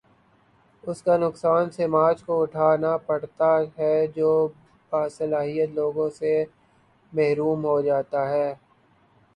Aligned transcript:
اس 0.83 1.01
کا 1.01 1.15
نقصان 1.17 1.69
سماج 1.71 2.23
کو 2.23 2.41
اٹھا 2.41 2.69
نا 2.75 2.93
پڑتا 3.07 3.51
ہے 3.77 3.93
جو 4.15 4.31
باصلاحیت 4.91 5.69
لوگوں 5.71 6.09
سے 6.19 6.33
محروم 7.13 7.59
ہو 7.65 7.79
جا 7.81 8.01
تا 8.11 8.21
ہے۔ 8.29 8.49